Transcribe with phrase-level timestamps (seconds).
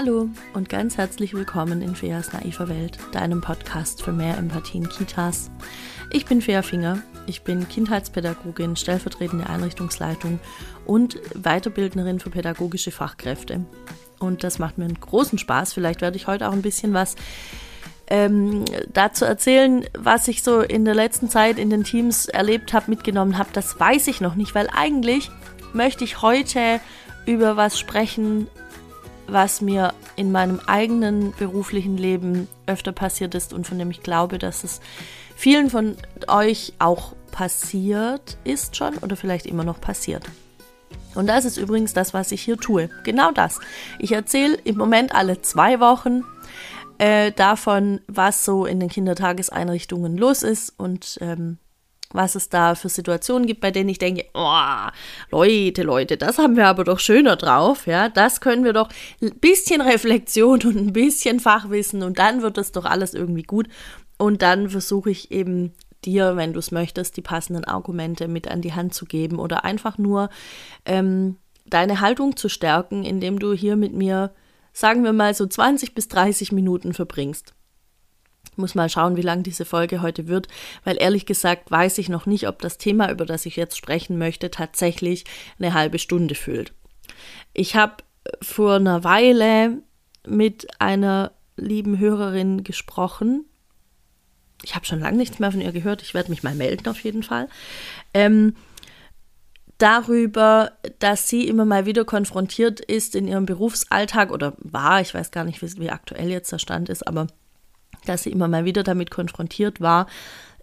[0.00, 4.88] Hallo und ganz herzlich willkommen in Feas naiver Welt, deinem Podcast für mehr Empathie in
[4.88, 5.50] Kitas.
[6.12, 10.38] Ich bin Fea Finger, ich bin Kindheitspädagogin, stellvertretende Einrichtungsleitung
[10.86, 13.64] und Weiterbildnerin für pädagogische Fachkräfte.
[14.20, 15.72] Und das macht mir einen großen Spaß.
[15.72, 17.16] Vielleicht werde ich heute auch ein bisschen was
[18.06, 22.88] ähm, dazu erzählen, was ich so in der letzten Zeit in den Teams erlebt habe,
[22.88, 23.50] mitgenommen habe.
[23.52, 25.28] Das weiß ich noch nicht, weil eigentlich
[25.72, 26.78] möchte ich heute
[27.26, 28.46] über was sprechen,
[29.28, 34.38] was mir in meinem eigenen beruflichen Leben öfter passiert ist und von dem ich glaube,
[34.38, 34.80] dass es
[35.36, 35.96] vielen von
[36.26, 40.24] euch auch passiert ist schon oder vielleicht immer noch passiert.
[41.14, 42.90] Und das ist übrigens das, was ich hier tue.
[43.04, 43.60] Genau das.
[43.98, 46.22] Ich erzähle im Moment alle zwei Wochen
[46.98, 51.58] äh, davon, was so in den Kindertageseinrichtungen los ist und ähm,
[52.12, 54.88] was es da für Situationen gibt, bei denen ich denke, oh,
[55.30, 58.88] Leute, Leute, das haben wir aber doch schöner drauf, ja, das können wir doch
[59.20, 63.68] ein bisschen Reflexion und ein bisschen Fachwissen und dann wird das doch alles irgendwie gut.
[64.16, 65.72] Und dann versuche ich eben
[66.04, 69.64] dir, wenn du es möchtest, die passenden Argumente mit an die Hand zu geben oder
[69.64, 70.30] einfach nur
[70.84, 71.36] ähm,
[71.66, 74.32] deine Haltung zu stärken, indem du hier mit mir,
[74.72, 77.54] sagen wir mal, so 20 bis 30 Minuten verbringst
[78.56, 80.48] muss mal schauen, wie lang diese Folge heute wird,
[80.84, 84.18] weil ehrlich gesagt weiß ich noch nicht, ob das Thema, über das ich jetzt sprechen
[84.18, 85.24] möchte, tatsächlich
[85.58, 86.72] eine halbe Stunde füllt.
[87.54, 88.02] Ich habe
[88.42, 89.78] vor einer Weile
[90.26, 93.44] mit einer lieben Hörerin gesprochen.
[94.62, 96.02] Ich habe schon lange nichts mehr von ihr gehört.
[96.02, 97.48] Ich werde mich mal melden auf jeden Fall.
[98.12, 98.54] Ähm,
[99.78, 105.30] darüber, dass sie immer mal wieder konfrontiert ist in ihrem Berufsalltag oder war, ich weiß
[105.30, 107.28] gar nicht, wie, wie aktuell jetzt der Stand ist, aber
[108.08, 110.06] dass sie immer mal wieder damit konfrontiert war,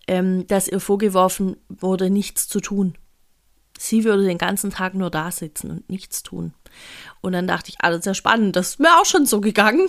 [0.07, 2.97] ähm, dass ihr vorgeworfen wurde, nichts zu tun.
[3.77, 6.53] Sie würde den ganzen Tag nur da sitzen und nichts tun.
[7.22, 9.88] Und dann dachte ich, alles ah, sehr spannend, das ist mir auch schon so gegangen.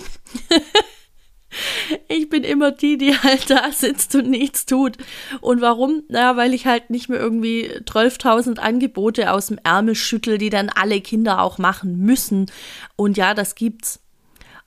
[2.09, 4.97] ich bin immer die, die halt da sitzt und nichts tut.
[5.39, 6.03] Und warum?
[6.09, 10.69] Na, weil ich halt nicht mehr irgendwie 12.000 Angebote aus dem Ärmel schüttel, die dann
[10.69, 12.51] alle Kinder auch machen müssen.
[12.95, 14.01] Und ja, das gibt's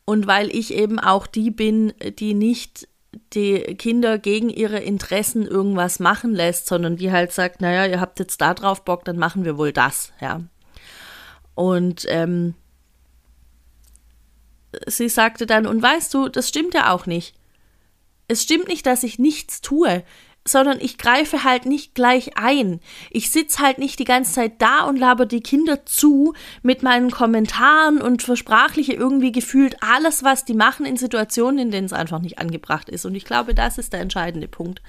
[0.04, 2.88] und weil ich eben auch die bin, die nicht
[3.32, 8.18] die Kinder gegen ihre Interessen irgendwas machen lässt, sondern die halt sagt, naja, ihr habt
[8.18, 10.42] jetzt da drauf Bock, dann machen wir wohl das, ja.
[11.54, 12.54] Und ähm,
[14.86, 17.34] sie sagte dann, und weißt du, das stimmt ja auch nicht.
[18.28, 20.04] Es stimmt nicht, dass ich nichts tue
[20.46, 22.80] sondern ich greife halt nicht gleich ein.
[23.10, 27.10] Ich sitze halt nicht die ganze Zeit da und laber die Kinder zu mit meinen
[27.10, 32.20] Kommentaren und versprachliche irgendwie gefühlt alles, was die machen in Situationen, in denen es einfach
[32.20, 33.04] nicht angebracht ist.
[33.04, 34.80] Und ich glaube, das ist der entscheidende Punkt.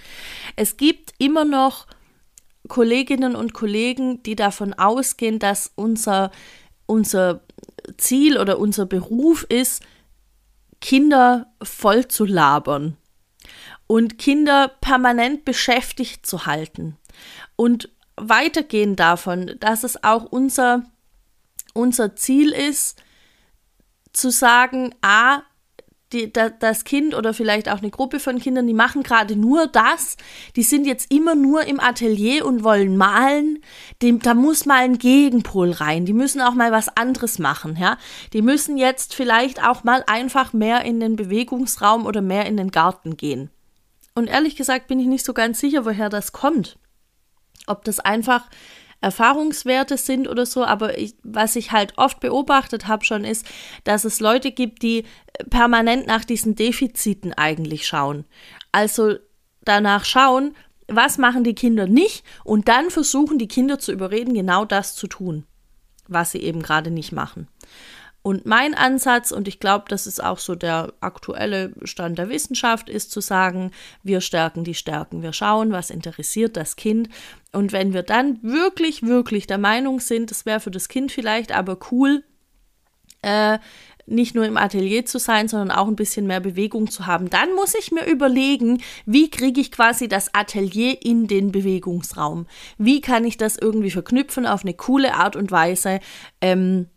[0.56, 1.86] Es gibt immer noch
[2.70, 6.32] Kolleginnen und Kollegen, die davon ausgehen, dass unser,
[6.86, 7.42] unser
[7.98, 9.84] Ziel oder unser Beruf ist,
[10.80, 12.98] Kinder voll zu labern
[13.92, 16.96] und Kinder permanent beschäftigt zu halten.
[17.58, 20.84] Und weitergehend davon, dass es auch unser,
[21.74, 23.04] unser Ziel ist,
[24.14, 25.42] zu sagen, a,
[26.14, 29.68] die, da, das Kind oder vielleicht auch eine Gruppe von Kindern, die machen gerade nur
[29.68, 30.16] das,
[30.56, 33.60] die sind jetzt immer nur im Atelier und wollen malen,
[34.02, 37.98] dem, da muss mal ein Gegenpol rein, die müssen auch mal was anderes machen, ja.
[38.32, 42.72] Die müssen jetzt vielleicht auch mal einfach mehr in den Bewegungsraum oder mehr in den
[42.72, 43.50] Garten gehen.
[44.14, 46.78] Und ehrlich gesagt bin ich nicht so ganz sicher, woher das kommt.
[47.68, 48.50] Ob das einfach
[49.02, 53.46] Erfahrungswerte sind oder so, aber ich, was ich halt oft beobachtet habe schon ist,
[53.84, 55.06] dass es Leute gibt, die
[55.50, 58.26] permanent nach diesen Defiziten eigentlich schauen.
[58.72, 59.16] Also
[59.64, 60.56] danach schauen,
[60.88, 65.08] was machen die Kinder nicht und dann versuchen die Kinder zu überreden, genau das zu
[65.08, 65.46] tun,
[66.08, 67.48] was sie eben gerade nicht machen.
[68.24, 72.88] Und mein Ansatz, und ich glaube, das ist auch so der aktuelle Stand der Wissenschaft,
[72.88, 73.72] ist zu sagen,
[74.04, 75.24] wir stärken die Stärken.
[75.24, 77.10] Wir schauen, was interessiert das Kind.
[77.52, 81.52] Und wenn wir dann wirklich, wirklich der Meinung sind, es wäre für das Kind vielleicht
[81.52, 82.24] aber cool,
[83.24, 83.58] äh,
[84.06, 87.54] nicht nur im Atelier zu sein, sondern auch ein bisschen mehr Bewegung zu haben, dann
[87.56, 92.46] muss ich mir überlegen, wie kriege ich quasi das Atelier in den Bewegungsraum?
[92.78, 96.00] Wie kann ich das irgendwie verknüpfen auf eine coole Art und Weise?
[96.42, 96.88] Ähm,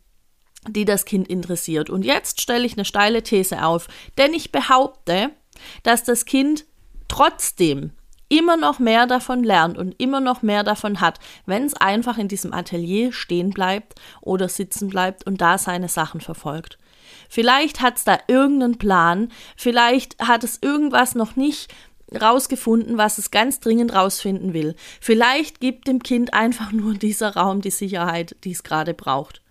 [0.69, 1.91] die das Kind interessiert.
[1.91, 3.89] Und jetzt stelle ich eine steile These auf,
[4.19, 5.31] denn ich behaupte,
[5.83, 6.65] dass das Kind
[7.09, 7.93] trotzdem
[8.29, 12.29] immer noch mehr davon lernt und immer noch mehr davon hat, wenn es einfach in
[12.29, 16.79] diesem Atelier stehen bleibt oder sitzen bleibt und da seine Sachen verfolgt.
[17.29, 21.73] Vielleicht hat es da irgendeinen Plan, vielleicht hat es irgendwas noch nicht
[22.21, 24.75] rausgefunden, was es ganz dringend rausfinden will.
[25.01, 29.43] Vielleicht gibt dem Kind einfach nur dieser Raum die Sicherheit, die es gerade braucht.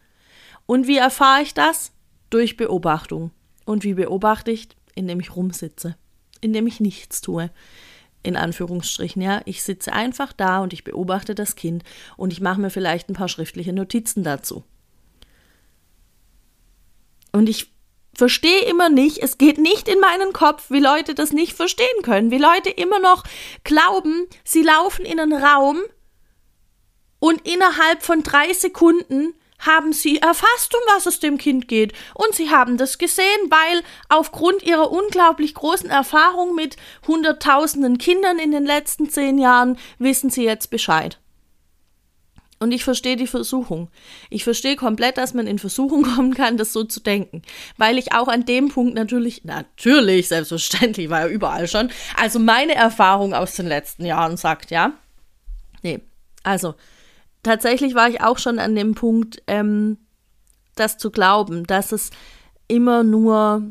[0.66, 1.92] Und wie erfahre ich das?
[2.30, 3.32] Durch Beobachtung.
[3.66, 4.70] Und wie beobachte ich?
[4.96, 5.96] Indem ich rumsitze.
[6.42, 7.50] Indem ich nichts tue.
[8.24, 9.42] In Anführungsstrichen, ja.
[9.46, 11.84] Ich sitze einfach da und ich beobachte das Kind
[12.16, 14.64] und ich mache mir vielleicht ein paar schriftliche Notizen dazu.
[17.32, 17.74] Und ich
[18.14, 22.32] verstehe immer nicht, es geht nicht in meinen Kopf, wie Leute das nicht verstehen können,
[22.32, 23.24] wie Leute immer noch
[23.64, 25.80] glauben, sie laufen in einen Raum
[27.20, 29.34] und innerhalb von drei Sekunden
[29.66, 31.94] haben sie erfasst, um was es dem Kind geht.
[32.14, 36.78] Und sie haben das gesehen, weil aufgrund ihrer unglaublich großen Erfahrung mit
[37.08, 41.20] Hunderttausenden Kindern in den letzten zehn Jahren wissen sie jetzt Bescheid.
[42.64, 43.90] Und ich verstehe die Versuchung.
[44.30, 47.42] Ich verstehe komplett, dass man in Versuchung kommen kann, das so zu denken.
[47.78, 51.92] Weil ich auch an dem Punkt natürlich, natürlich, selbstverständlich, war ja überall schon.
[52.16, 54.94] Also meine Erfahrung aus den letzten Jahren sagt, ja.
[55.82, 56.00] Nee.
[56.44, 56.76] Also,
[57.44, 59.98] tatsächlich war ich auch schon an dem Punkt, ähm,
[60.76, 62.10] das zu glauben, dass es
[62.68, 63.64] immer nur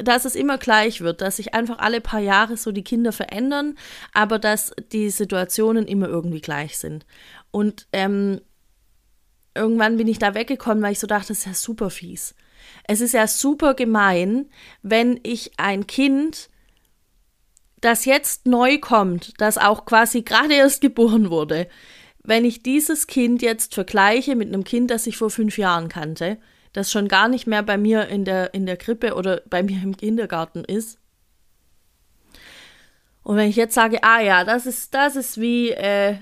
[0.00, 3.76] dass es immer gleich wird, dass sich einfach alle paar Jahre so die Kinder verändern,
[4.12, 7.04] aber dass die Situationen immer irgendwie gleich sind.
[7.50, 8.40] Und ähm,
[9.54, 12.34] irgendwann bin ich da weggekommen, weil ich so dachte, das ist ja super fies.
[12.84, 14.46] Es ist ja super gemein,
[14.82, 16.48] wenn ich ein Kind,
[17.80, 21.68] das jetzt neu kommt, das auch quasi gerade erst geboren wurde,
[22.28, 26.36] wenn ich dieses Kind jetzt vergleiche mit einem Kind, das ich vor fünf Jahren kannte,
[26.74, 29.82] das schon gar nicht mehr bei mir in der, in der Krippe oder bei mir
[29.82, 30.98] im Kindergarten ist.
[33.22, 36.16] Und wenn ich jetzt sage, ah ja, das ist, das ist wie, äh,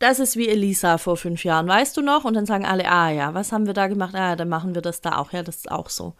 [0.00, 2.24] das ist wie Elisa vor fünf Jahren, weißt du noch?
[2.24, 4.16] Und dann sagen alle, ah ja, was haben wir da gemacht?
[4.16, 5.32] Ah ja, dann machen wir das da auch.
[5.32, 6.14] Ja, das ist auch so.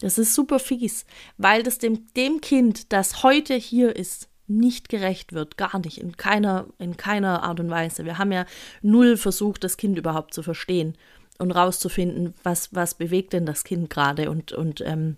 [0.00, 1.04] Das ist super fies,
[1.36, 5.56] weil das dem, dem Kind, das heute hier ist, nicht gerecht wird.
[5.56, 5.98] Gar nicht.
[5.98, 8.04] In keiner, in keiner Art und Weise.
[8.04, 8.46] Wir haben ja
[8.82, 10.96] null versucht, das Kind überhaupt zu verstehen
[11.38, 15.16] und rauszufinden, was, was bewegt denn das Kind gerade und, und ähm,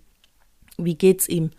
[0.77, 1.51] wie geht's ihm?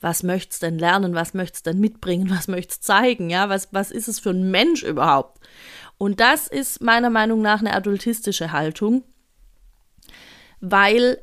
[0.00, 1.14] Was möchte es denn lernen?
[1.14, 2.30] Was möchte es denn mitbringen?
[2.30, 3.30] Was möchte es zeigen?
[3.30, 5.40] Ja, was, was ist es für ein Mensch überhaupt?
[5.98, 9.04] Und das ist meiner Meinung nach eine adultistische Haltung,
[10.60, 11.18] weil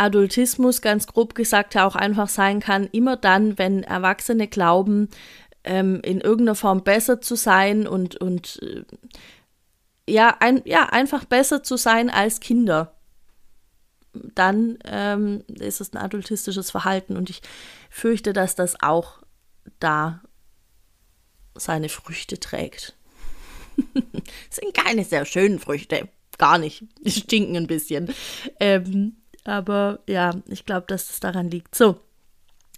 [0.00, 5.08] Adultismus ganz grob gesagt ja auch einfach sein kann, immer dann, wenn Erwachsene glauben,
[5.62, 8.84] ähm, in irgendeiner Form besser zu sein und, und äh,
[10.08, 12.96] ja, ein, ja, einfach besser zu sein als Kinder,
[14.12, 17.42] dann ähm, ist es ein adultistisches Verhalten und ich
[17.90, 19.20] fürchte, dass das auch
[19.78, 20.22] da
[21.54, 22.96] seine Früchte trägt.
[24.50, 26.08] sind keine sehr schönen Früchte,
[26.38, 26.84] gar nicht.
[27.02, 28.12] Die stinken ein bisschen.
[28.58, 29.19] Ähm,
[29.50, 31.74] aber ja, ich glaube, dass es daran liegt.
[31.74, 31.96] So.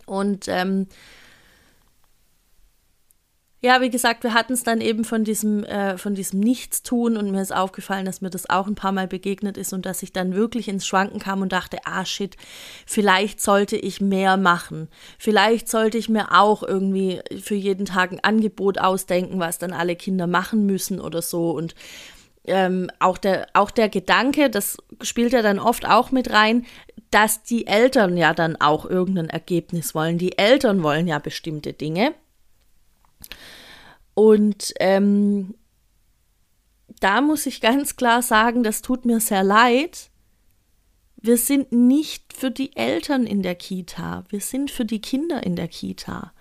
[0.07, 0.89] Und ähm,
[3.65, 7.31] ja, wie gesagt, wir hatten es dann eben von diesem, äh, von diesem Nichtstun und
[7.31, 10.13] mir ist aufgefallen, dass mir das auch ein paar Mal begegnet ist und dass ich
[10.13, 12.37] dann wirklich ins Schwanken kam und dachte, ah shit,
[12.87, 14.89] vielleicht sollte ich mehr machen.
[15.17, 19.95] Vielleicht sollte ich mir auch irgendwie für jeden Tag ein Angebot ausdenken, was dann alle
[19.95, 21.53] Kinder machen müssen oder so.
[21.53, 21.77] Und
[22.45, 26.67] ähm, auch, der, auch der Gedanke, das spielt ja dann oft auch mit rein,
[27.11, 30.19] dass die Eltern ja dann auch irgendein Ergebnis wollen.
[30.19, 32.15] Die Eltern wollen ja bestimmte Dinge.
[34.15, 35.55] Und ähm,
[37.01, 40.11] da muss ich ganz klar sagen, das tut mir sehr leid.
[41.17, 45.55] Wir sind nicht für die Eltern in der Kita, wir sind für die Kinder in
[45.55, 46.33] der Kita.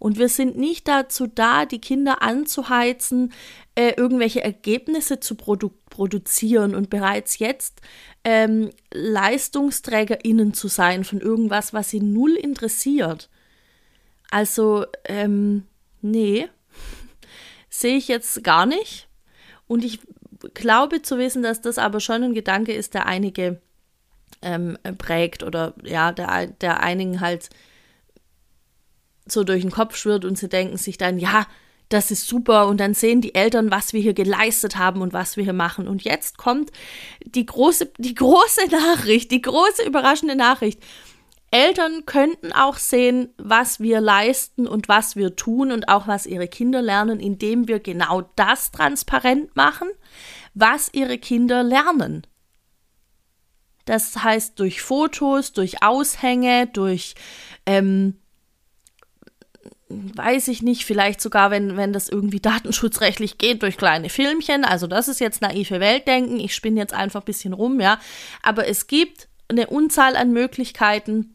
[0.00, 3.34] Und wir sind nicht dazu da, die Kinder anzuheizen,
[3.74, 7.82] äh, irgendwelche Ergebnisse zu produ produzieren und bereits jetzt
[8.24, 13.28] ähm, LeistungsträgerInnen zu sein von irgendwas, was sie null interessiert.
[14.30, 15.66] Also, ähm,
[16.00, 16.48] nee,
[17.68, 19.08] sehe ich jetzt gar nicht.
[19.66, 20.00] Und ich
[20.54, 23.60] glaube zu wissen, dass das aber schon ein Gedanke ist, der einige
[24.40, 27.50] ähm, prägt oder ja, der, der einigen halt
[29.32, 31.46] so durch den Kopf schwirrt und sie denken sich dann, ja,
[31.88, 35.36] das ist super und dann sehen die Eltern, was wir hier geleistet haben und was
[35.36, 35.88] wir hier machen.
[35.88, 36.70] Und jetzt kommt
[37.24, 40.80] die große, die große Nachricht, die große überraschende Nachricht.
[41.50, 46.46] Eltern könnten auch sehen, was wir leisten und was wir tun und auch was ihre
[46.46, 49.88] Kinder lernen, indem wir genau das transparent machen,
[50.54, 52.24] was ihre Kinder lernen.
[53.84, 57.16] Das heißt durch Fotos, durch Aushänge, durch,
[57.66, 58.20] ähm,
[60.20, 64.64] weiß ich nicht, vielleicht sogar, wenn, wenn das irgendwie datenschutzrechtlich geht, durch kleine Filmchen.
[64.64, 66.38] Also das ist jetzt naive Weltdenken.
[66.38, 67.98] Ich spinne jetzt einfach ein bisschen rum, ja.
[68.42, 71.34] Aber es gibt eine Unzahl an Möglichkeiten,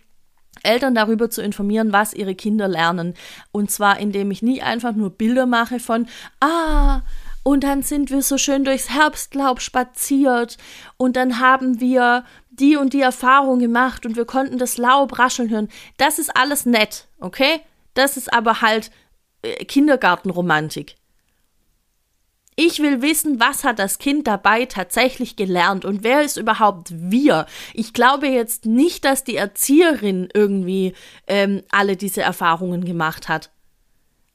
[0.64, 3.14] Eltern darüber zu informieren, was ihre Kinder lernen.
[3.52, 6.08] Und zwar, indem ich nie einfach nur Bilder mache von,
[6.40, 7.02] ah,
[7.44, 10.58] und dann sind wir so schön durchs Herbstlaub spaziert
[10.98, 15.50] und dann haben wir die und die Erfahrung gemacht und wir konnten das Laub rascheln
[15.50, 15.70] hören.
[15.98, 17.62] Das ist alles nett, okay?
[17.96, 18.92] Das ist aber halt
[19.42, 20.96] äh, Kindergartenromantik.
[22.58, 27.48] Ich will wissen, was hat das Kind dabei tatsächlich gelernt und wer ist überhaupt wir?
[27.74, 30.94] Ich glaube jetzt nicht, dass die Erzieherin irgendwie
[31.28, 33.52] ähm, alle diese Erfahrungen gemacht hat.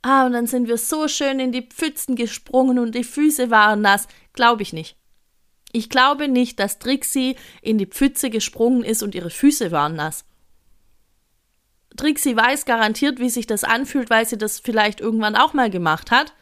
[0.02, 3.80] Ah, und dann sind wir so schön in die Pfützen gesprungen und die Füße waren
[3.80, 4.06] nass.
[4.34, 4.96] Glaube ich nicht.
[5.72, 10.24] Ich glaube nicht, dass Trixie in die Pfütze gesprungen ist und ihre Füße waren nass.
[12.00, 16.10] Trixie weiß garantiert, wie sich das anfühlt, weil sie das vielleicht irgendwann auch mal gemacht
[16.10, 16.34] hat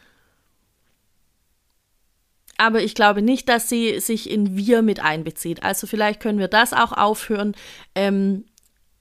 [2.59, 5.63] aber ich glaube nicht, dass sie sich in wir mit einbezieht.
[5.63, 7.55] Also vielleicht können wir das auch aufhören,
[7.95, 8.43] ähm,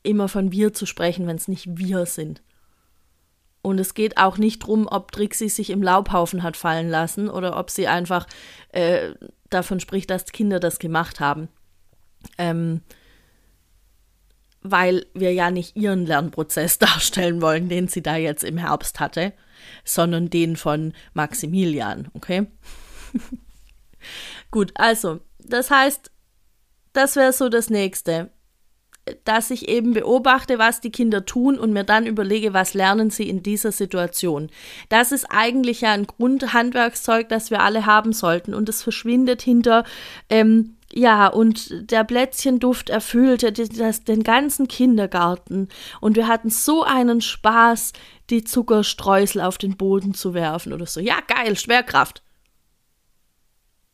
[0.05, 2.41] immer von wir zu sprechen, wenn es nicht wir sind.
[3.61, 7.59] Und es geht auch nicht darum, ob Trixie sich im Laubhaufen hat fallen lassen oder
[7.59, 8.29] ob sie einfach
[8.69, 9.15] äh,
[9.51, 11.49] davon spricht, dass Kinder das gemacht haben.
[12.39, 12.83] Ähm,
[14.71, 19.33] weil wir ja nicht ihren Lernprozess darstellen wollen, den sie da jetzt im Herbst hatte,
[19.85, 22.47] sondern den von Maximilian, okay?
[24.51, 26.11] Gut, also, das heißt,
[26.93, 28.31] das wäre so das nächste.
[29.25, 33.27] Dass ich eben beobachte, was die Kinder tun und mir dann überlege, was lernen sie
[33.27, 34.51] in dieser Situation.
[34.91, 38.53] Das ist eigentlich ja ein Grundhandwerkszeug, das wir alle haben sollten.
[38.53, 39.85] Und es verschwindet hinter,
[40.29, 45.69] ähm, ja, und der Plätzchenduft erfüllte das, den ganzen Kindergarten.
[46.01, 47.93] Und wir hatten so einen Spaß,
[48.31, 51.01] die Zuckerstreusel auf den Boden zu werfen oder so.
[51.01, 52.23] Ja, geil, Schwerkraft.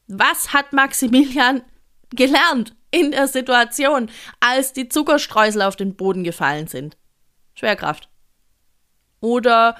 [0.06, 1.62] Was hat Maximilian
[2.10, 6.96] gelernt in der Situation, als die Zuckerstreusel auf den Boden gefallen sind?
[7.54, 8.08] Schwerkraft.
[9.20, 9.76] Oder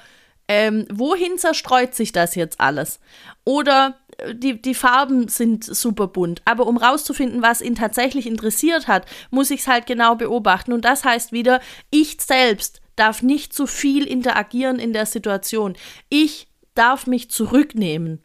[0.47, 2.99] ähm, wohin zerstreut sich das jetzt alles?
[3.45, 3.99] Oder
[4.33, 6.41] die, die Farben sind super bunt.
[6.45, 10.73] Aber um rauszufinden, was ihn tatsächlich interessiert hat, muss ich es halt genau beobachten.
[10.73, 11.59] Und das heißt wieder,
[11.91, 15.75] ich selbst darf nicht zu viel interagieren in der Situation.
[16.09, 18.21] Ich darf mich zurücknehmen.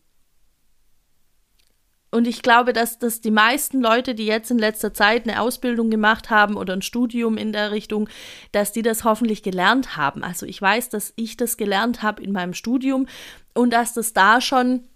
[2.12, 5.90] Und ich glaube, dass, dass die meisten Leute, die jetzt in letzter Zeit eine Ausbildung
[5.90, 8.09] gemacht haben oder ein Studium in der Richtung,
[8.50, 10.25] dass die das hoffentlich gelernt haben.
[10.25, 13.06] Also ich weiß, dass ich das gelernt habe in meinem Studium
[13.54, 14.88] und dass das da schon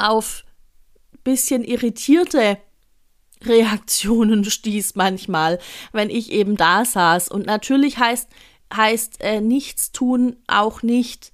[0.00, 0.44] auf
[1.24, 2.58] bisschen irritierte
[3.44, 5.58] Reaktionen stieß manchmal,
[5.92, 7.28] wenn ich eben da saß.
[7.28, 8.28] Und natürlich heißt,
[8.74, 11.32] heißt äh, nichts tun auch nicht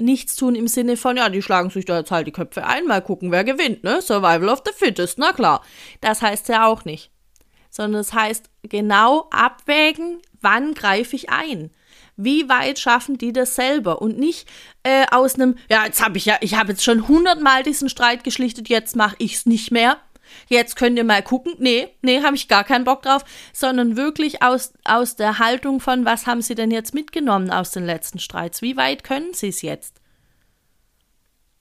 [0.00, 2.86] nichts tun im Sinne von, ja, die schlagen sich da jetzt halt die Köpfe ein,
[2.86, 4.00] mal gucken, wer gewinnt, ne?
[4.00, 5.62] Survival of the Fittest, na klar.
[6.00, 7.10] Das heißt ja auch nicht.
[7.70, 11.70] Sondern es heißt genau abwägen, wann greife ich ein.
[12.16, 14.48] Wie weit schaffen die das selber und nicht
[14.88, 18.24] äh, aus einem, ja, jetzt habe ich ja, ich habe jetzt schon hundertmal diesen Streit
[18.24, 19.98] geschlichtet, jetzt mache ich es nicht mehr
[20.48, 21.54] jetzt könnt ihr mal gucken.
[21.58, 26.04] Nee, nee, habe ich gar keinen Bock drauf, sondern wirklich aus, aus der Haltung von,
[26.04, 28.62] was haben sie denn jetzt mitgenommen aus den letzten Streits?
[28.62, 30.00] Wie weit können sie es jetzt?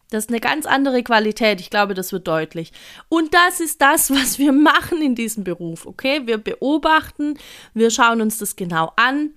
[0.09, 1.59] Das ist eine ganz andere Qualität.
[1.59, 2.71] Ich glaube, das wird deutlich.
[3.09, 5.85] Und das ist das, was wir machen in diesem Beruf.
[5.85, 7.37] Okay, wir beobachten,
[7.73, 9.31] wir schauen uns das genau an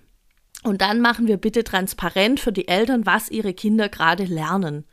[0.62, 4.84] und dann machen wir bitte transparent für die Eltern, was ihre Kinder gerade lernen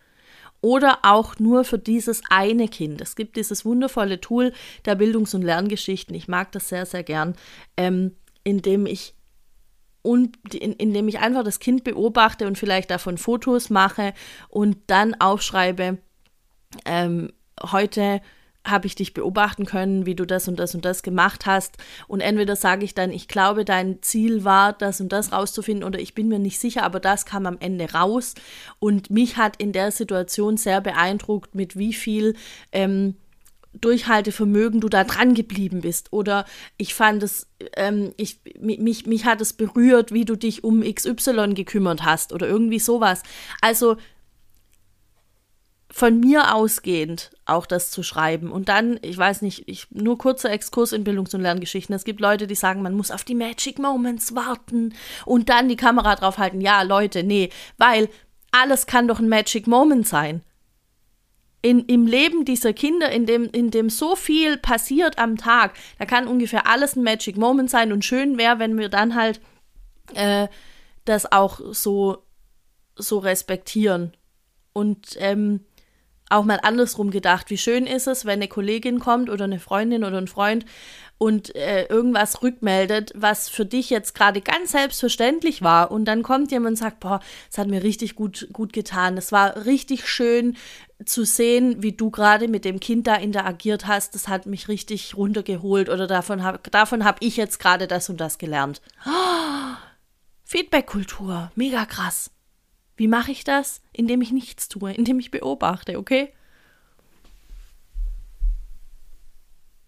[0.61, 3.01] oder auch nur für dieses eine Kind.
[3.01, 4.53] Es gibt dieses wundervolle Tool
[4.85, 6.15] der Bildungs- und Lerngeschichten.
[6.15, 7.35] Ich mag das sehr, sehr gern,
[7.75, 9.13] ähm, indem ich
[10.03, 14.13] indem ich einfach das Kind beobachte und vielleicht davon Fotos mache
[14.47, 15.97] und dann aufschreibe,
[16.85, 18.21] ähm, heute
[18.69, 21.77] habe ich dich beobachten können, wie du das und das und das gemacht hast.
[22.07, 25.99] Und entweder sage ich dann, ich glaube, dein Ziel war, das und das rauszufinden, oder
[25.99, 28.33] ich bin mir nicht sicher, aber das kam am Ende raus.
[28.79, 32.35] Und mich hat in der Situation sehr beeindruckt, mit wie viel
[32.71, 33.15] ähm,
[33.73, 36.11] Durchhaltevermögen du da dran geblieben bist.
[36.11, 36.45] Oder
[36.77, 41.53] ich fand es, ähm, ich, mich, mich hat es berührt, wie du dich um XY
[41.53, 43.23] gekümmert hast oder irgendwie sowas.
[43.61, 43.97] Also
[45.97, 48.51] von mir ausgehend auch das zu schreiben.
[48.51, 51.95] Und dann, ich weiß nicht, ich, nur kurzer Exkurs in Bildungs- und Lerngeschichten.
[51.95, 54.93] Es gibt Leute, die sagen, man muss auf die Magic Moments warten
[55.25, 56.61] und dann die Kamera drauf halten.
[56.61, 57.49] Ja, Leute, nee,
[57.79, 58.09] weil
[58.51, 60.43] alles kann doch ein Magic Moment sein.
[61.63, 66.05] In, Im Leben dieser Kinder, in dem, in dem so viel passiert am Tag, da
[66.05, 69.41] kann ungefähr alles ein Magic Moment sein und schön wäre, wenn wir dann halt
[70.13, 70.47] äh,
[71.05, 72.19] das auch so,
[72.95, 74.15] so respektieren.
[74.73, 75.61] Und ähm,
[76.29, 77.49] auch mal andersrum gedacht.
[77.49, 80.65] Wie schön ist es, wenn eine Kollegin kommt oder eine Freundin oder ein Freund
[81.17, 85.91] und äh, irgendwas rückmeldet, was für dich jetzt gerade ganz selbstverständlich war.
[85.91, 89.17] Und dann kommt jemand und sagt, boah, es hat mir richtig gut, gut getan.
[89.17, 90.57] Es war richtig schön
[91.05, 94.13] zu sehen, wie du gerade mit dem Kind da interagiert hast.
[94.13, 98.17] Das hat mich richtig runtergeholt oder davon habe davon hab ich jetzt gerade das und
[98.17, 98.81] das gelernt.
[99.05, 99.09] Oh,
[100.45, 102.31] Feedback-Kultur, mega krass.
[102.97, 103.81] Wie mache ich das?
[103.93, 106.33] Indem ich nichts tue, indem ich beobachte, okay?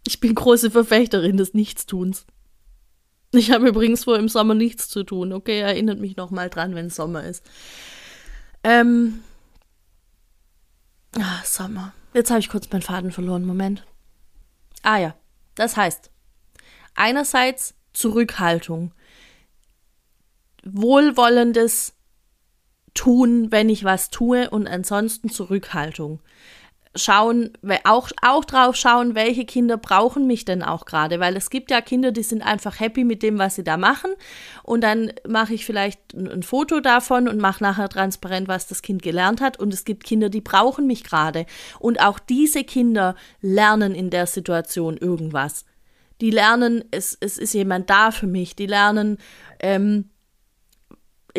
[0.05, 2.25] Ich bin große Verfechterin des Nichtstuns.
[3.31, 5.59] Ich habe übrigens vor, im Sommer nichts zu tun, okay?
[5.59, 7.43] Erinnert mich nochmal dran, wenn Sommer ist.
[8.63, 9.21] Ähm.
[11.17, 11.93] Ah, Sommer.
[12.13, 13.45] Jetzt habe ich kurz meinen Faden verloren.
[13.45, 13.85] Moment.
[14.81, 15.15] Ah ja,
[15.55, 16.09] das heißt,
[16.95, 18.93] einerseits Zurückhaltung,
[20.63, 21.93] wohlwollendes
[22.93, 26.19] Tun, wenn ich was tue und ansonsten Zurückhaltung
[26.95, 27.51] schauen,
[27.83, 31.81] auch, auch drauf schauen, welche Kinder brauchen mich denn auch gerade, weil es gibt ja
[31.81, 34.11] Kinder, die sind einfach happy mit dem, was sie da machen
[34.63, 38.81] und dann mache ich vielleicht ein, ein Foto davon und mache nachher transparent, was das
[38.81, 41.45] Kind gelernt hat und es gibt Kinder, die brauchen mich gerade
[41.79, 45.65] und auch diese Kinder lernen in der Situation irgendwas.
[46.21, 49.19] Die lernen, es, es ist jemand da für mich, die lernen,
[49.59, 50.09] ähm,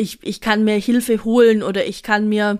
[0.01, 2.59] ich, ich kann mir Hilfe holen oder ich kann mir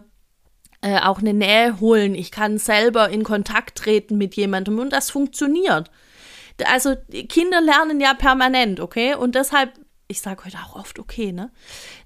[0.81, 2.15] äh, auch eine Nähe holen.
[2.15, 5.89] Ich kann selber in Kontakt treten mit jemandem und das funktioniert.
[6.65, 6.95] Also
[7.29, 9.15] Kinder lernen ja permanent, okay?
[9.15, 9.71] Und deshalb,
[10.07, 11.51] ich sage heute auch oft okay, ne?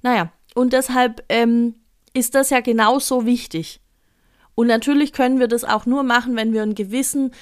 [0.01, 1.75] Naja, und deshalb ähm,
[2.13, 3.81] ist das ja genauso wichtig.
[4.55, 7.33] Und natürlich können wir das auch nur machen, wenn wir einen gewissen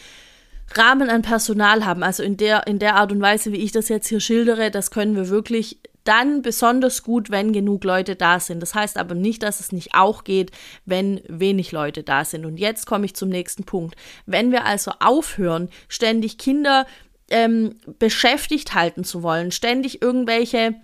[0.73, 2.01] Rahmen an Personal haben.
[2.01, 4.89] Also in der, in der Art und Weise, wie ich das jetzt hier schildere, das
[4.89, 8.62] können wir wirklich dann besonders gut, wenn genug Leute da sind.
[8.62, 10.51] Das heißt aber nicht, dass es nicht auch geht,
[10.86, 12.45] wenn wenig Leute da sind.
[12.45, 13.95] Und jetzt komme ich zum nächsten Punkt.
[14.25, 16.86] Wenn wir also aufhören, ständig Kinder
[17.29, 20.75] ähm, beschäftigt halten zu wollen, ständig irgendwelche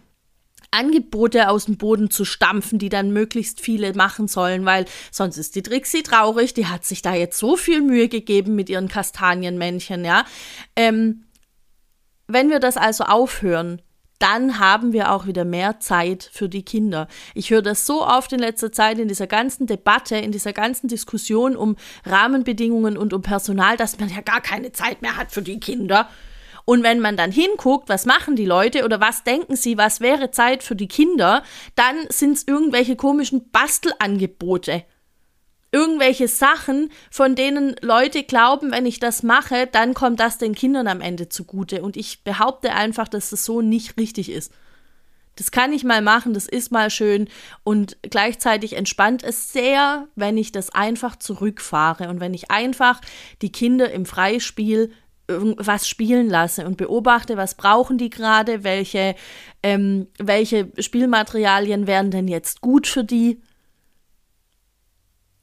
[0.71, 5.55] Angebote aus dem Boden zu stampfen, die dann möglichst viele machen sollen, weil sonst ist
[5.55, 10.05] die Trixie traurig, die hat sich da jetzt so viel Mühe gegeben mit ihren Kastanienmännchen,
[10.05, 10.25] ja.
[10.75, 11.25] Ähm,
[12.27, 13.81] wenn wir das also aufhören,
[14.19, 17.07] dann haben wir auch wieder mehr Zeit für die Kinder.
[17.33, 20.87] Ich höre das so oft in letzter Zeit in dieser ganzen Debatte, in dieser ganzen
[20.87, 25.41] Diskussion um Rahmenbedingungen und um Personal, dass man ja gar keine Zeit mehr hat für
[25.41, 26.09] die Kinder.
[26.65, 30.29] Und wenn man dann hinguckt, was machen die Leute oder was denken sie, was wäre
[30.29, 31.41] Zeit für die Kinder,
[31.75, 34.83] dann sind es irgendwelche komischen Bastelangebote
[35.71, 40.87] irgendwelche Sachen, von denen Leute glauben, wenn ich das mache, dann kommt das den Kindern
[40.87, 41.81] am Ende zugute.
[41.83, 44.51] Und ich behaupte einfach, dass das so nicht richtig ist.
[45.35, 47.29] Das kann ich mal machen, das ist mal schön
[47.63, 52.99] und gleichzeitig entspannt es sehr, wenn ich das einfach zurückfahre und wenn ich einfach
[53.41, 54.91] die Kinder im Freispiel
[55.29, 59.15] was spielen lasse und beobachte, was brauchen die gerade, welche,
[59.61, 63.39] ähm, welche Spielmaterialien wären denn jetzt gut für die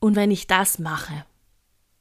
[0.01, 1.25] und wenn ich das mache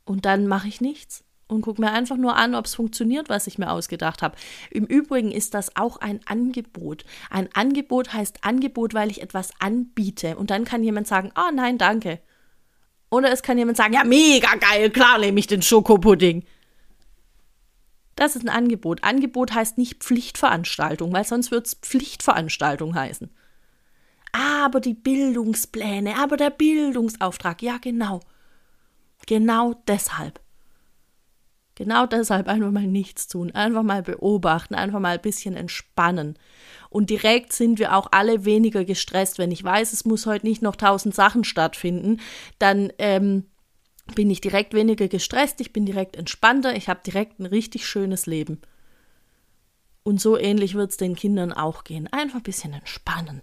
[0.05, 3.47] und dann mache ich nichts und gucke mir einfach nur an, ob es funktioniert, was
[3.47, 4.35] ich mir ausgedacht habe.
[4.71, 7.05] Im Übrigen ist das auch ein Angebot.
[7.29, 10.37] Ein Angebot heißt Angebot, weil ich etwas anbiete.
[10.37, 12.19] Und dann kann jemand sagen, oh nein, danke.
[13.11, 16.43] Oder es kann jemand sagen, ja, mega geil, klar nehme ich den Schokopudding.
[18.15, 19.03] Das ist ein Angebot.
[19.03, 23.29] Angebot heißt nicht Pflichtveranstaltung, weil sonst wird es Pflichtveranstaltung heißen.
[24.35, 28.19] Aber die Bildungspläne, aber der Bildungsauftrag, ja genau.
[29.27, 30.41] Genau deshalb.
[31.75, 36.37] Genau deshalb einfach mal nichts tun, einfach mal beobachten, einfach mal ein bisschen entspannen.
[36.89, 39.37] Und direkt sind wir auch alle weniger gestresst.
[39.37, 42.19] Wenn ich weiß, es muss heute nicht noch tausend Sachen stattfinden,
[42.59, 43.45] dann ähm,
[44.15, 48.25] bin ich direkt weniger gestresst, ich bin direkt entspannter, ich habe direkt ein richtig schönes
[48.25, 48.61] Leben.
[50.03, 52.07] Und so ähnlich wird es den Kindern auch gehen.
[52.11, 53.41] Einfach ein bisschen entspannen.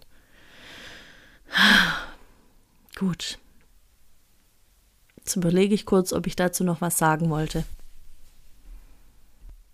[2.95, 3.39] Gut.
[5.17, 7.63] Jetzt überlege ich kurz, ob ich dazu noch was sagen wollte.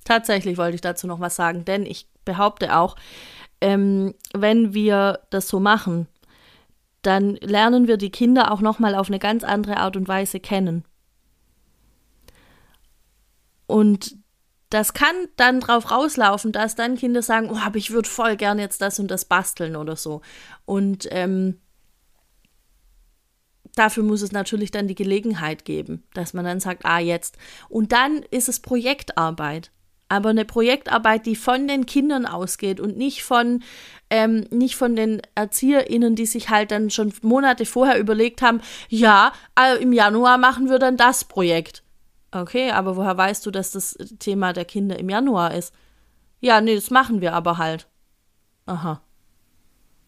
[0.06, 2.96] Tatsächlich wollte ich dazu noch was sagen, denn ich behaupte auch,
[3.62, 6.08] ähm, wenn wir das so machen,
[7.02, 10.40] dann lernen wir die Kinder auch noch mal auf eine ganz andere Art und Weise
[10.40, 10.84] kennen.
[13.68, 14.18] Und
[14.70, 18.60] das kann dann drauf rauslaufen, dass dann Kinder sagen, oh, aber ich würde voll gern
[18.60, 20.22] jetzt das und das basteln oder so.
[20.66, 21.60] Und ähm,
[23.80, 27.38] dafür muss es natürlich dann die Gelegenheit geben, dass man dann sagt, ah, jetzt.
[27.70, 29.72] Und dann ist es Projektarbeit.
[30.10, 33.64] Aber eine Projektarbeit, die von den Kindern ausgeht und nicht von,
[34.10, 39.32] ähm, nicht von den ErzieherInnen, die sich halt dann schon Monate vorher überlegt haben, ja,
[39.58, 41.84] äh, im Januar machen wir dann das Projekt.
[42.32, 45.74] Okay, aber woher weißt du, dass das Thema der Kinder im Januar ist?
[46.40, 47.88] Ja, nee, das machen wir aber halt.
[48.66, 49.02] Aha.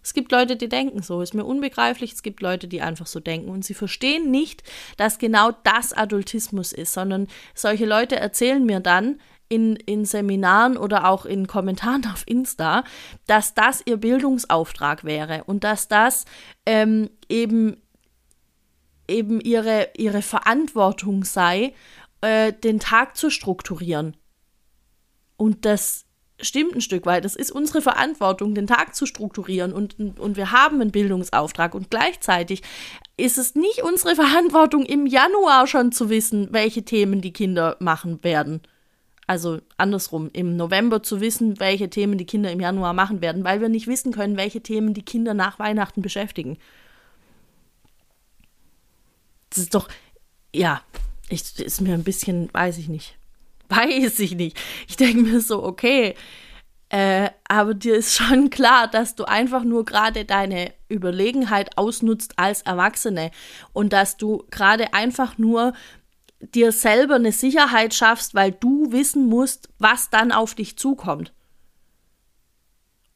[0.03, 2.13] Es gibt Leute, die denken so, ist mir unbegreiflich.
[2.13, 4.63] Es gibt Leute, die einfach so denken und sie verstehen nicht,
[4.97, 9.19] dass genau das Adultismus ist, sondern solche Leute erzählen mir dann
[9.51, 12.83] in, in Seminaren oder auch in Kommentaren auf Insta,
[13.27, 16.25] dass das ihr Bildungsauftrag wäre und dass das
[16.65, 17.77] ähm, eben,
[19.07, 21.73] eben ihre, ihre Verantwortung sei,
[22.21, 24.15] äh, den Tag zu strukturieren.
[25.35, 26.05] Und das
[26.41, 27.25] stimmt ein Stück weit.
[27.25, 31.75] Das ist unsere Verantwortung, den Tag zu strukturieren und, und wir haben einen Bildungsauftrag.
[31.75, 32.61] Und gleichzeitig
[33.17, 38.23] ist es nicht unsere Verantwortung, im Januar schon zu wissen, welche Themen die Kinder machen
[38.23, 38.61] werden.
[39.27, 43.61] Also andersrum, im November zu wissen, welche Themen die Kinder im Januar machen werden, weil
[43.61, 46.57] wir nicht wissen können, welche Themen die Kinder nach Weihnachten beschäftigen.
[49.49, 49.87] Das ist doch,
[50.53, 50.81] ja,
[51.29, 53.15] ich, ist mir ein bisschen, weiß ich nicht
[53.71, 54.59] weiß ich nicht.
[54.87, 56.15] Ich denke mir so, okay,
[56.89, 62.63] äh, aber dir ist schon klar, dass du einfach nur gerade deine Überlegenheit ausnutzt als
[62.63, 63.31] Erwachsene
[63.71, 65.73] und dass du gerade einfach nur
[66.41, 71.31] dir selber eine Sicherheit schaffst, weil du wissen musst, was dann auf dich zukommt.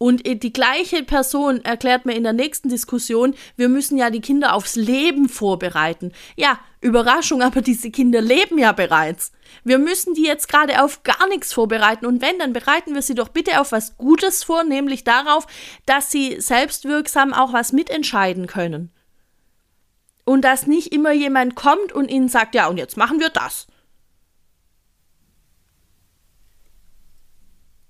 [0.06, 4.54] Und die gleiche Person erklärt mir in der nächsten Diskussion, wir müssen ja die Kinder
[4.54, 6.12] aufs Leben vorbereiten.
[6.36, 9.32] Ja, Überraschung, aber diese Kinder leben ja bereits.
[9.64, 12.06] Wir müssen die jetzt gerade auf gar nichts vorbereiten.
[12.06, 15.48] Und wenn, dann bereiten wir sie doch bitte auf was Gutes vor, nämlich darauf,
[15.88, 18.92] dass sie selbstwirksam auch was mitentscheiden können.
[20.24, 23.66] Und dass nicht immer jemand kommt und ihnen sagt, ja, und jetzt machen wir das.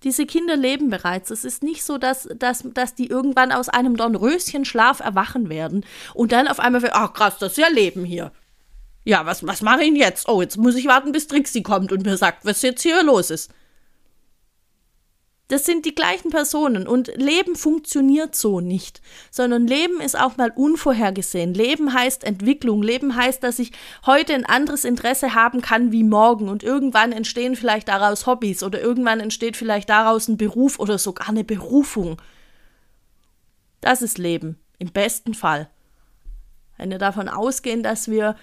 [0.06, 1.32] Diese Kinder leben bereits.
[1.32, 6.32] Es ist nicht so, dass, dass, dass die irgendwann aus einem Dornröschenschlaf erwachen werden und
[6.32, 8.32] dann auf einmal, ach krass, das ist ja Leben hier.
[9.04, 10.30] Ja, was, was mache ich denn jetzt?
[10.30, 13.32] Oh, jetzt muss ich warten, bis Trixie kommt und mir sagt, was jetzt hier los
[13.32, 13.52] ist.
[15.48, 20.52] Das sind die gleichen Personen und Leben funktioniert so nicht, sondern Leben ist auch mal
[20.56, 21.54] unvorhergesehen.
[21.54, 22.82] Leben heißt Entwicklung.
[22.82, 23.72] Leben heißt, dass ich
[24.08, 28.82] heute ein anderes Interesse haben kann wie morgen und irgendwann entstehen vielleicht daraus Hobbys oder
[28.82, 32.20] irgendwann entsteht vielleicht daraus ein Beruf oder sogar eine Berufung.
[33.82, 35.70] Das ist Leben, im besten Fall.
[36.78, 38.36] Wenn wir davon ausgehen, dass wir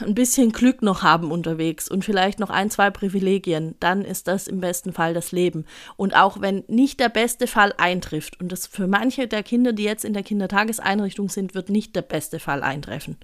[0.00, 4.48] ein bisschen Glück noch haben unterwegs und vielleicht noch ein, zwei Privilegien, dann ist das
[4.48, 5.64] im besten Fall das Leben.
[5.96, 9.84] Und auch wenn nicht der beste Fall eintrifft, und das für manche der Kinder, die
[9.84, 13.16] jetzt in der Kindertageseinrichtung sind, wird nicht der beste Fall eintreffen.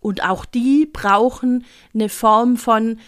[0.00, 2.98] Und auch die brauchen eine Form von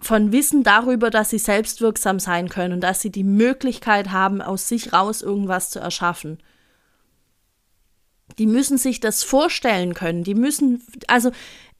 [0.00, 4.92] von Wissen darüber, dass sie selbstwirksam sein können, dass sie die Möglichkeit haben, aus sich
[4.92, 6.38] raus irgendwas zu erschaffen
[8.38, 10.24] die müssen sich das vorstellen können.
[10.24, 11.30] Die müssen, also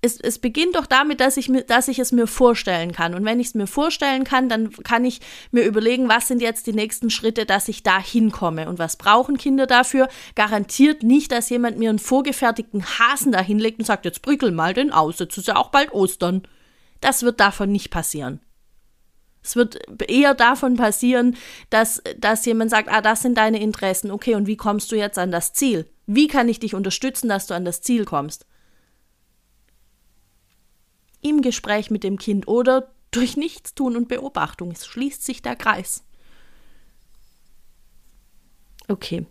[0.04, 3.14] es, es beginnt doch damit, dass ich, mir, dass ich es mir vorstellen kann.
[3.14, 5.20] Und wenn ich es mir vorstellen kann, dann kann ich
[5.52, 8.68] mir überlegen, was sind jetzt die nächsten Schritte, dass ich da hinkomme.
[8.68, 10.08] Und was brauchen Kinder dafür?
[10.34, 14.74] Garantiert nicht, dass jemand mir einen vorgefertigten Hasen da hinlegt und sagt, jetzt prickel mal
[14.74, 16.42] den aus, jetzt ist ja auch bald Ostern.
[17.00, 18.40] Das wird davon nicht passieren.
[19.44, 21.36] Es wird eher davon passieren,
[21.70, 25.18] dass, dass jemand sagt, ah, das sind deine Interessen, okay, und wie kommst du jetzt
[25.18, 25.86] an das Ziel?
[26.06, 28.46] Wie kann ich dich unterstützen, dass du an das Ziel kommst?
[31.20, 34.72] Im Gespräch mit dem Kind oder durch Nichtstun und Beobachtung.
[34.72, 36.02] Es schließt sich der Kreis.
[38.88, 39.26] Okay.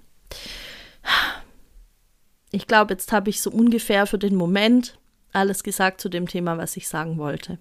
[2.51, 4.99] Ich glaube, jetzt habe ich so ungefähr für den Moment
[5.33, 7.59] alles gesagt zu dem Thema, was ich sagen wollte.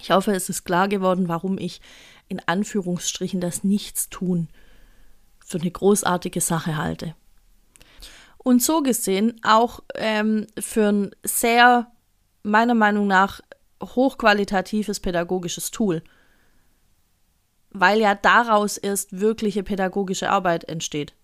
[0.00, 1.80] Ich hoffe, es ist klar geworden, warum ich
[2.28, 4.48] in Anführungsstrichen das Nichtstun
[5.38, 7.14] für eine großartige Sache halte
[8.44, 11.90] und so gesehen auch ähm, für ein sehr,
[12.44, 13.40] meiner Meinung nach,
[13.82, 16.02] hochqualitatives pädagogisches Tool.
[17.70, 21.14] Weil ja daraus erst wirkliche pädagogische Arbeit entsteht.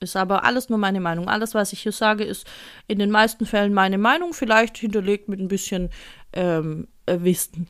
[0.00, 1.28] Ist aber alles nur meine Meinung.
[1.28, 2.46] Alles, was ich hier sage, ist
[2.88, 5.90] in den meisten Fällen meine Meinung, vielleicht hinterlegt mit ein bisschen
[6.32, 7.68] ähm, Wissen.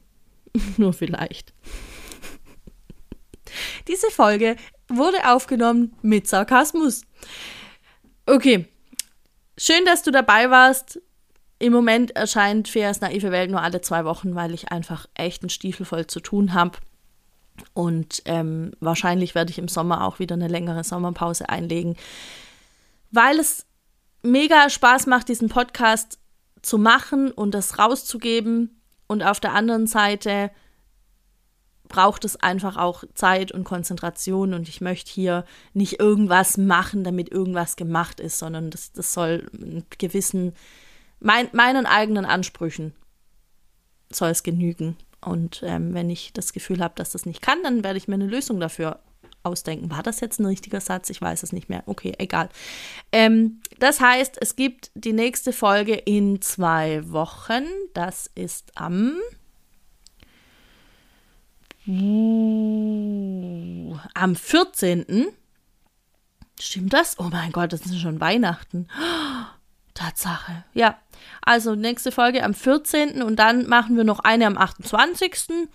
[0.77, 1.53] nur vielleicht.
[3.89, 4.57] Diese Folge
[4.89, 7.03] wurde aufgenommen mit Sarkasmus.
[8.27, 8.67] Okay.
[9.57, 11.01] Schön, dass du dabei warst.
[11.59, 15.51] Im Moment erscheint Feas naive Welt nur alle zwei Wochen, weil ich einfach echt einen
[15.51, 16.79] Stiefel voll zu tun habe.
[17.73, 21.97] Und ähm, wahrscheinlich werde ich im Sommer auch wieder eine längere Sommerpause einlegen,
[23.13, 23.65] weil es
[24.23, 26.19] mega Spaß macht, diesen Podcast
[26.63, 28.81] zu machen und das rauszugeben.
[29.07, 30.51] Und auf der anderen Seite
[31.89, 35.45] braucht es einfach auch Zeit und Konzentration und ich möchte hier
[35.75, 40.55] nicht irgendwas machen, damit irgendwas gemacht ist, sondern das, das soll mit gewissen,
[41.21, 42.95] mein, meinen eigenen Ansprüchen
[44.11, 44.97] soll es genügen.
[45.21, 48.15] Und ähm, wenn ich das Gefühl habe, dass das nicht kann, dann werde ich mir
[48.15, 49.01] eine Lösung dafür
[49.43, 49.91] ausdenken.
[49.91, 51.11] War das jetzt ein richtiger Satz?
[51.11, 51.83] Ich weiß es nicht mehr.
[51.87, 52.49] Okay, egal.
[53.13, 57.65] Ähm, das heißt, es gibt die nächste Folge in zwei Wochen.
[57.93, 59.17] Das ist am
[61.87, 62.41] am
[64.37, 65.27] 14.
[66.59, 67.19] Stimmt das?
[67.19, 68.89] Oh mein Gott, das ist schon Weihnachten.
[69.95, 70.65] Tatsache.
[70.73, 70.99] Ja,
[71.43, 73.23] also nächste Folge am 14.
[73.23, 75.69] und dann machen wir noch eine am 28.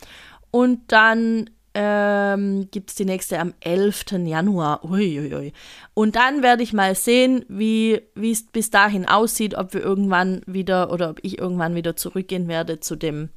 [0.52, 4.06] Und dann ähm, gibt es die nächste am 11.
[4.26, 4.84] Januar.
[4.84, 5.54] Uiuiui.
[5.94, 10.92] Und dann werde ich mal sehen, wie es bis dahin aussieht, ob wir irgendwann wieder
[10.92, 13.30] oder ob ich irgendwann wieder zurückgehen werde zu dem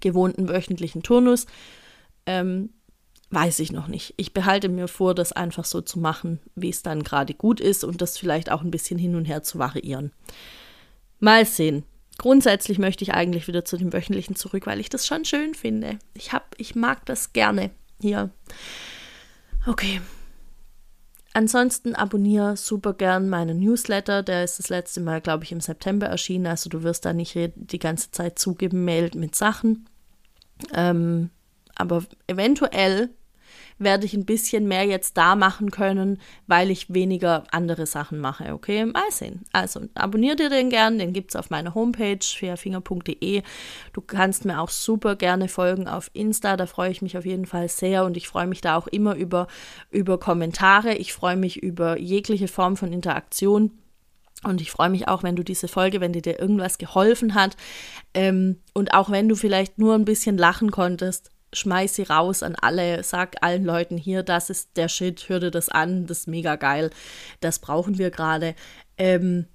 [0.00, 1.46] gewohnten wöchentlichen Turnus.
[2.30, 2.70] Ähm,
[3.30, 4.14] weiß ich noch nicht.
[4.16, 7.82] Ich behalte mir vor, das einfach so zu machen, wie es dann gerade gut ist
[7.82, 10.12] und das vielleicht auch ein bisschen hin und her zu variieren.
[11.18, 11.84] Mal sehen.
[12.18, 15.98] Grundsätzlich möchte ich eigentlich wieder zu dem wöchentlichen zurück, weil ich das schon schön finde.
[16.14, 18.30] Ich hab, ich mag das gerne hier.
[19.66, 20.00] Okay.
[21.32, 24.22] Ansonsten abonniere super gern meinen Newsletter.
[24.22, 26.46] Der ist das letzte Mal, glaube ich, im September erschienen.
[26.46, 29.88] Also du wirst da nicht die ganze Zeit zugeben, Mail mit Sachen.
[30.74, 31.30] Ähm,
[31.80, 33.10] aber eventuell
[33.80, 38.52] werde ich ein bisschen mehr jetzt da machen können, weil ich weniger andere Sachen mache.
[38.52, 39.44] Okay, mal sehen.
[39.52, 43.42] Also abonniert dir den gern, den gibt es auf meiner Homepage fairfinger.de.
[43.92, 47.46] Du kannst mir auch super gerne folgen auf Insta, da freue ich mich auf jeden
[47.46, 49.46] Fall sehr und ich freue mich da auch immer über,
[49.90, 50.94] über Kommentare.
[50.94, 53.72] Ich freue mich über jegliche Form von Interaktion.
[54.42, 57.58] Und ich freue mich auch, wenn du diese Folge, wenn dir dir irgendwas geholfen hat
[58.14, 62.54] ähm, und auch wenn du vielleicht nur ein bisschen lachen konntest, schmeiß sie raus an
[62.54, 66.28] alle, sag allen Leuten hier, das ist der Shit, hör dir das an, das ist
[66.28, 66.90] mega geil,
[67.40, 68.54] das brauchen wir gerade.
[68.96, 69.46] Ähm,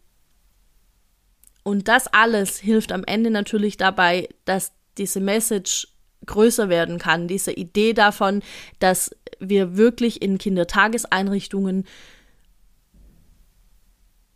[1.64, 5.88] und das alles hilft am Ende natürlich dabei, dass diese Message
[6.26, 8.44] größer werden kann, diese Idee davon,
[8.80, 11.86] dass wir wirklich in Kindertageseinrichtungen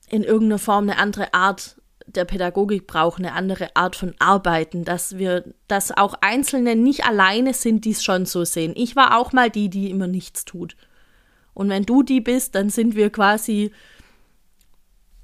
[0.09, 1.78] in irgendeiner Form eine andere Art
[2.15, 7.53] der Pädagogik brauchen, eine andere Art von Arbeiten, dass wir, dass auch Einzelne nicht alleine
[7.53, 8.73] sind, die es schon so sehen.
[8.75, 10.75] Ich war auch mal die, die immer nichts tut.
[11.53, 13.71] Und wenn du die bist, dann sind wir quasi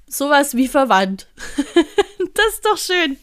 [0.06, 1.28] sowas wie verwandt.
[2.34, 3.16] das ist doch schön.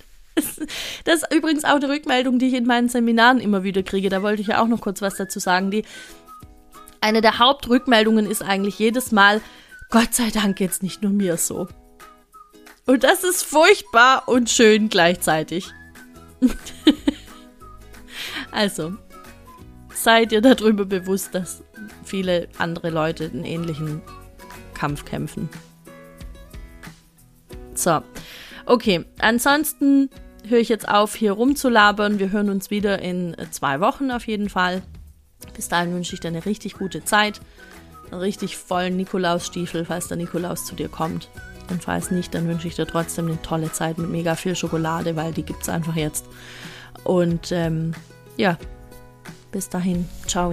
[1.06, 4.10] Das ist übrigens auch eine Rückmeldung, die ich in meinen Seminaren immer wieder kriege.
[4.10, 5.70] Da wollte ich ja auch noch kurz was dazu sagen.
[5.70, 5.86] Die,
[7.02, 9.42] eine der Hauptrückmeldungen ist eigentlich jedes Mal,
[9.90, 11.68] Gott sei Dank jetzt nicht nur mir so.
[12.86, 15.72] Und das ist furchtbar und schön gleichzeitig.
[18.52, 18.94] also,
[19.94, 21.64] seid ihr darüber bewusst, dass
[22.04, 24.02] viele andere Leute einen ähnlichen
[24.74, 25.50] Kampf kämpfen.
[27.74, 28.02] So,
[28.66, 29.06] okay.
[29.20, 30.10] Ansonsten
[30.46, 32.20] höre ich jetzt auf, hier rumzulabern.
[32.20, 34.82] Wir hören uns wieder in zwei Wochen auf jeden Fall.
[35.56, 37.40] Bis dahin wünsche ich dir eine richtig gute Zeit.
[38.12, 41.30] Einen richtig vollen Nikolausstiefel, falls der Nikolaus zu dir kommt.
[41.70, 45.16] Und falls nicht, dann wünsche ich dir trotzdem eine tolle Zeit mit mega viel Schokolade,
[45.16, 46.26] weil die gibt es einfach jetzt.
[47.04, 47.94] Und ähm,
[48.38, 48.58] ja,
[49.52, 50.08] bis dahin.
[50.28, 50.52] Ciao.